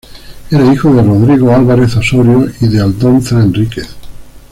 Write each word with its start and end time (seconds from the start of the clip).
Era 0.49 0.65
hijo 0.73 0.91
de 0.95 1.03
Rodrigo 1.03 1.53
Álvarez 1.53 1.95
Osorio 1.95 2.47
y 2.59 2.67
de 2.67 2.81
Aldonza 2.81 3.39
Enríquez. 3.39 3.95